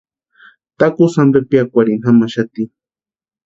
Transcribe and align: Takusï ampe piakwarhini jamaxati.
Takusï 0.79 1.17
ampe 1.21 1.39
piakwarhini 1.49 2.01
jamaxati. 2.03 2.63